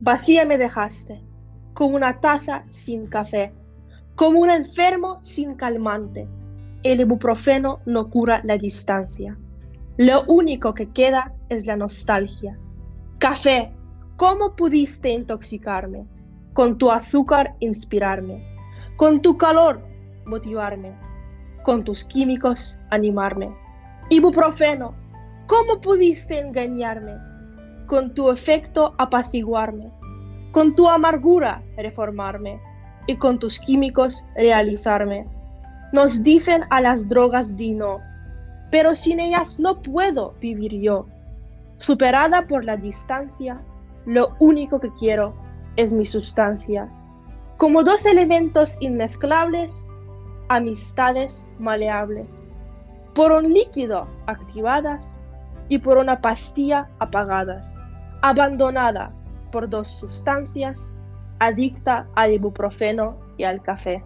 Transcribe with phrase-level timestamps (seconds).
[0.00, 1.22] Vacía me dejaste,
[1.74, 3.52] como una taza sin café,
[4.16, 6.28] como un enfermo sin calmante.
[6.82, 9.38] El ibuprofeno no cura la distancia.
[9.96, 12.58] Lo único que queda es la nostalgia.
[13.18, 13.72] Café,
[14.16, 16.08] ¿cómo pudiste intoxicarme?
[16.52, 18.44] Con tu azúcar inspirarme,
[18.96, 19.80] con tu calor
[20.26, 20.94] motivarme,
[21.62, 23.54] con tus químicos animarme.
[24.08, 24.94] Ibuprofeno,
[25.52, 27.18] ¿cómo pudiste engañarme?
[27.86, 29.90] Con tu efecto apaciguarme,
[30.50, 32.58] con tu amargura reformarme
[33.06, 35.26] y con tus químicos realizarme.
[35.92, 38.00] Nos dicen a las drogas di no,
[38.70, 41.04] pero sin ellas no puedo vivir yo.
[41.76, 43.60] Superada por la distancia,
[44.06, 45.34] lo único que quiero
[45.76, 46.88] es mi sustancia.
[47.58, 49.86] Como dos elementos inmezclables,
[50.48, 52.42] amistades maleables,
[53.12, 55.18] por un líquido activadas
[55.72, 57.74] y por una pastilla apagadas,
[58.20, 59.10] abandonada
[59.50, 60.92] por dos sustancias,
[61.38, 64.04] adicta al ibuprofeno y al café.